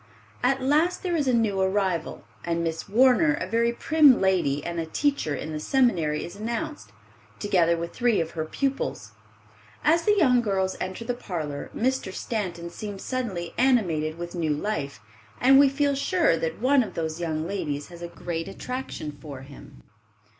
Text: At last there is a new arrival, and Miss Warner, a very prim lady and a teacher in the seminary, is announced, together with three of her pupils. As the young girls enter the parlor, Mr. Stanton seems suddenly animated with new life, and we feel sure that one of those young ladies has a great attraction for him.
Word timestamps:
At 0.41 0.63
last 0.63 1.03
there 1.03 1.15
is 1.15 1.27
a 1.27 1.31
new 1.31 1.61
arrival, 1.61 2.23
and 2.43 2.63
Miss 2.63 2.89
Warner, 2.89 3.35
a 3.35 3.45
very 3.45 3.71
prim 3.71 4.19
lady 4.19 4.65
and 4.65 4.79
a 4.79 4.87
teacher 4.87 5.35
in 5.35 5.51
the 5.51 5.59
seminary, 5.59 6.25
is 6.25 6.35
announced, 6.35 6.91
together 7.37 7.77
with 7.77 7.93
three 7.93 8.19
of 8.19 8.31
her 8.31 8.43
pupils. 8.43 9.11
As 9.83 10.01
the 10.01 10.17
young 10.17 10.41
girls 10.41 10.75
enter 10.81 11.05
the 11.05 11.13
parlor, 11.13 11.69
Mr. 11.77 12.11
Stanton 12.11 12.71
seems 12.71 13.03
suddenly 13.03 13.53
animated 13.59 14.17
with 14.17 14.33
new 14.33 14.55
life, 14.55 14.99
and 15.39 15.59
we 15.59 15.69
feel 15.69 15.93
sure 15.93 16.35
that 16.35 16.59
one 16.59 16.81
of 16.81 16.95
those 16.95 17.19
young 17.21 17.45
ladies 17.47 17.89
has 17.89 18.01
a 18.01 18.07
great 18.07 18.47
attraction 18.47 19.11
for 19.21 19.41
him. 19.41 19.83